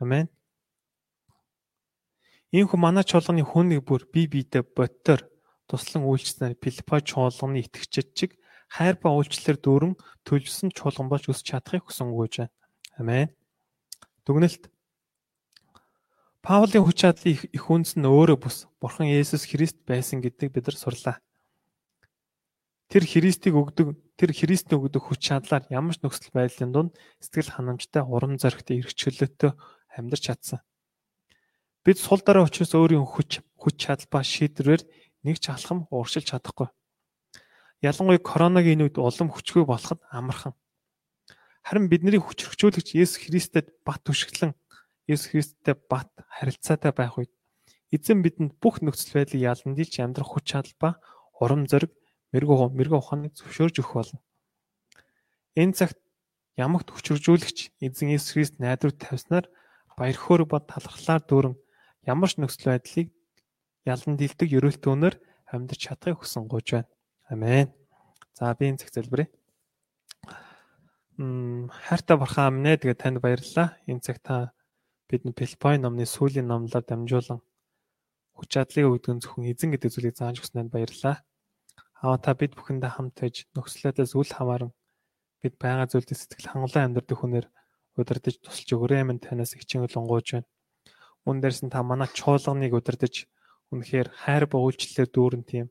Амен. 0.00 0.26
Иймхүү 2.54 2.78
манай 2.80 3.04
чуулганы 3.04 3.44
хүнийг 3.44 3.84
бүр 3.84 4.08
бие 4.08 4.26
биедээ 4.26 4.64
бодтоор 4.64 5.20
туслан 5.68 6.08
үйлчлснээр 6.08 6.56
Филиппо 6.56 7.04
чуулганы 7.04 7.60
итгэгчид 7.60 8.16
чиг 8.16 8.30
хайр 8.72 8.96
ба 8.96 9.12
үйлчлэлээр 9.12 9.58
дүүрэн 9.60 9.94
төлөвсөн 10.24 10.72
чуулган 10.72 11.12
болж 11.12 11.28
өсч 11.28 11.52
чадахыг 11.52 11.84
хүсэнгүйж 11.84 12.34
байна. 12.40 12.54
Амен. 12.96 13.28
Дүгнэлт 14.24 14.72
Паулийн 16.40 16.84
хүч 16.86 16.96
чадлын 17.04 17.36
их 17.52 17.64
үндэс 17.68 18.00
нь 18.00 18.08
өөрөө 18.08 18.38
бус 18.40 18.64
Бурхан 18.80 19.10
Есүс 19.12 19.44
Христ 19.44 19.84
байсан 19.84 20.24
гэдгийг 20.24 20.54
бид 20.56 20.64
нар 20.70 20.76
сурлаа. 20.80 21.16
Тэр 22.88 23.04
Христийг 23.04 23.52
өгдөг 23.58 23.92
тэр 24.18 24.34
Христийн 24.34 24.82
өгдөг 24.82 24.98
хүч 25.06 25.30
чадлаар 25.30 25.64
ямар 25.70 25.94
ч 25.94 26.02
нөхцөл 26.02 26.34
байдлын 26.34 26.74
дунд 26.74 26.92
сэтгэл 27.22 27.54
ханамжтай 27.54 28.02
урам 28.02 28.34
зоригтой 28.34 28.82
эрх 28.82 28.92
чөлөөтэй 28.98 29.54
амьдарч 29.94 30.22
чадсан. 30.26 30.60
Бид 31.86 32.02
сул 32.02 32.18
дараа 32.26 32.42
учраас 32.50 32.74
өөрийн 32.74 33.06
хүч 33.06 33.46
хүч 33.54 33.74
чадал 33.78 34.10
ба 34.10 34.26
шийдвэрээр 34.26 34.82
нэг 35.22 35.38
ч 35.38 35.54
алхам 35.54 35.86
ууршилж 35.94 36.34
чадахгүй. 36.34 36.66
Ялангуяа 37.78 38.18
коронагийн 38.18 38.82
үед 38.82 38.98
улам 38.98 39.30
хүчгүй 39.30 39.62
болоход 39.62 40.02
амархан. 40.10 40.58
Харин 41.62 41.86
бидний 41.86 42.18
хүч 42.18 42.42
хөрчүүлэгч 42.42 42.98
Есүс 42.98 43.22
Христэд 43.22 43.70
бат 43.86 44.02
түшиглэн 44.02 44.58
Есүс 45.06 45.30
Христтэй 45.30 45.78
бат 45.78 46.10
харилцаатай 46.26 46.90
байх 46.90 47.22
үед 47.22 47.30
эзэн 47.94 48.18
бидэнд 48.26 48.58
бүх 48.58 48.82
нөхцөл 48.82 49.22
байдлыг 49.22 49.46
яландилж 49.46 49.94
амьдрах 50.02 50.34
хүч 50.34 50.44
чадал 50.58 50.74
ба 50.82 50.90
урам 51.38 51.70
зориг 51.70 51.94
мэрэгүү 52.32 52.76
мэрэгүү 52.76 52.98
ухааныг 52.98 53.32
зөвшөөрж 53.38 53.80
өгөх 53.80 53.94
болно. 53.94 54.20
Энэ 55.56 55.76
цагт 55.78 55.98
ямагт 56.58 56.90
хүчржүүлэгч 56.90 57.78
эзэн 57.82 58.14
Есүс 58.14 58.32
Христ 58.34 58.54
найдвар 58.58 58.92
тавьснаар 58.92 59.46
баяр 59.98 60.18
хөөр 60.18 60.42
ба 60.46 60.58
талархлаар 60.60 61.22
дүүрэн 61.24 61.54
ямар 62.06 62.30
ч 62.30 62.38
нөхцөл 62.38 62.74
байдлыг 62.74 63.08
ялан 63.86 64.14
дилдэг 64.18 64.48
ерөөлт 64.54 64.84
өнөр 64.84 65.14
амьдарч 65.48 65.80
чадахыг 65.88 66.22
хүсэн 66.22 66.44
гож 66.46 66.66
байна. 66.76 66.90
Амен. 67.30 67.72
За 68.36 68.54
би 68.54 68.68
энэ 68.68 68.78
цаг 68.78 68.92
залбирая. 68.92 69.28
Мм 71.16 71.68
хайртай 71.72 72.16
бурхан 72.16 72.46
амнэ 72.54 72.78
тэгээ 72.78 72.98
танд 73.00 73.18
баярлалаа. 73.18 73.78
Энэ 73.90 74.04
цаг 74.04 74.22
та 74.22 74.52
Бид 75.08 75.24
Филиппоин 75.24 75.80
номны 75.82 76.04
сүүлийн 76.04 76.44
номлоор 76.44 76.84
дамжуулан 76.84 77.40
хүч 78.36 78.48
чадлыг 78.52 78.86
өгдөг 78.92 79.24
зөвхөн 79.24 79.48
эзэн 79.48 79.72
гэдэг 79.72 79.88
зүйлийг 79.88 80.16
зааж 80.20 80.44
өгснөд 80.44 80.68
баярлалаа. 80.68 81.24
Аа 81.98 82.14
та 82.22 82.30
бид 82.38 82.54
бүхэндээ 82.54 82.92
хамт 82.94 83.16
байж 83.18 83.36
нөхцлөөдөөс 83.58 84.12
үл 84.14 84.30
хамааран 84.30 84.72
бид 85.42 85.54
байгаа 85.58 85.90
зүйлд 85.90 86.14
сэтгэл 86.14 86.50
хангалуун 86.54 86.84
амьдрэх 86.94 87.18
хүнээр 87.18 87.46
удирдах 87.98 88.38
тусалж 88.38 88.70
өгөөрэй 88.70 89.02
минь 89.02 89.18
танаас 89.18 89.58
хичээн 89.58 89.90
лонгоож 89.90 90.26
байна. 90.38 90.48
Мөн 91.26 91.42
дээрс 91.42 91.66
нь 91.66 91.72
та 91.74 91.82
манай 91.82 92.06
чуулганыг 92.14 92.70
удирдах 92.78 93.26
үнэхээр 93.74 94.08
хайр 94.14 94.44
ба 94.46 94.62
үйлчлэлээр 94.62 95.10
дүүрэн 95.10 95.42
тийм 95.42 95.66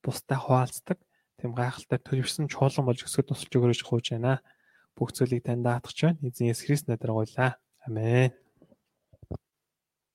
бустай 0.00 0.40
хуваалцдаг 0.40 0.98
тийм 1.36 1.52
гайхалтай 1.52 2.00
төлөвшсөн 2.00 2.48
чуулган 2.48 2.88
болж 2.88 3.04
өсгөд 3.04 3.28
тусалж 3.28 3.52
өгөөрэй 3.52 3.76
гэж 3.76 3.82
хууж 3.84 4.06
байна. 4.16 4.40
Бүх 4.96 5.12
зүйлийг 5.12 5.44
тань 5.44 5.60
даатгах 5.60 5.92
байна. 5.92 6.24
Эзэн 6.24 6.48
Есүс 6.56 6.64
Христ 6.64 6.88
надаар 6.88 7.12
гойлаа. 7.20 7.60
Амен. 7.84 8.32